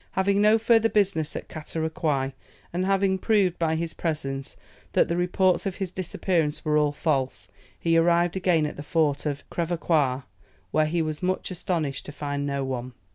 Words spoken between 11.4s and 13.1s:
astonished to find no one.